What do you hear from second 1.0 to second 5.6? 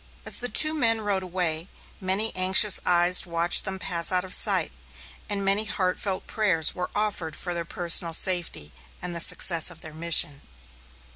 rode away, many anxious eyes watched them pass out of sight, and